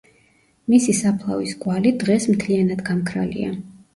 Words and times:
მისი 0.73 0.95
საფლავის 0.99 1.51
კვალი 1.65 1.93
დღეს 2.05 2.27
მთლიანად 2.37 2.81
გამქრალია. 2.89 3.53